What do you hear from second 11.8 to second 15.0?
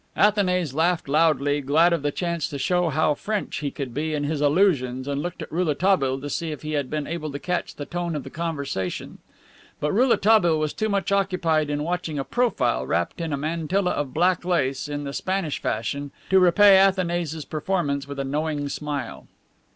watching a profile wrapped in a mantilla of black lace,